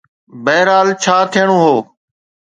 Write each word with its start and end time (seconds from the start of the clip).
بهرحال، 0.43 0.87
ڇا 1.03 1.17
ٿيڻو 1.31 1.57
هو. 1.65 1.75